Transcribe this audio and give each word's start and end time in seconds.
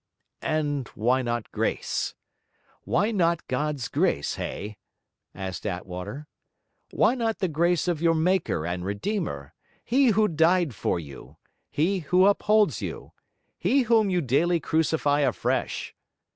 'And 0.41 0.87
why 0.95 1.21
not 1.21 1.51
Grace? 1.51 2.15
Why 2.85 3.11
not 3.11 3.47
God's 3.47 3.87
Grace, 3.87 4.33
Hay?' 4.33 4.77
asked 5.35 5.63
Attwater. 5.67 6.25
'Why 6.89 7.13
not 7.13 7.37
the 7.37 7.47
grace 7.47 7.87
of 7.87 8.01
your 8.01 8.15
Maker 8.15 8.65
and 8.65 8.83
Redeemer, 8.83 9.53
He 9.85 10.07
who 10.07 10.27
died 10.27 10.73
for 10.73 10.99
you, 10.99 11.37
He 11.69 11.99
who 11.99 12.25
upholds 12.25 12.81
you, 12.81 13.11
He 13.59 13.83
whom 13.83 14.09
you 14.09 14.21
daily 14.21 14.59
crucify 14.59 15.19
afresh? 15.19 15.93